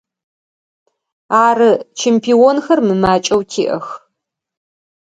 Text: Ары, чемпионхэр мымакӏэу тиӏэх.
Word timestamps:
Ары, 1.45 1.71
чемпионхэр 1.99 2.79
мымакӏэу 2.87 3.41
тиӏэх. 3.51 3.85